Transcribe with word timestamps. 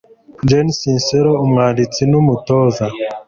Jen 0.49 0.67
Sincero, 0.81 1.31
umwanditsi 1.43 2.01
n'umutoza 2.11 2.85